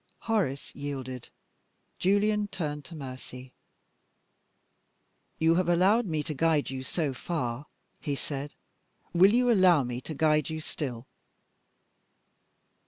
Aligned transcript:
Horace 0.21 0.73
yielded. 0.73 1.29
Julian 1.99 2.47
turned 2.47 2.83
to 2.85 2.95
Mercy. 2.95 3.53
"You 5.37 5.53
have 5.53 5.69
allowed 5.69 6.07
me 6.07 6.23
to 6.23 6.33
guide 6.33 6.71
you 6.71 6.81
so 6.81 7.13
far," 7.13 7.67
he 7.99 8.15
said. 8.15 8.55
"Will 9.13 9.31
you 9.31 9.51
allow 9.51 9.83
me 9.83 10.01
to 10.01 10.15
guide 10.15 10.49
you 10.49 10.59
still?" 10.59 11.05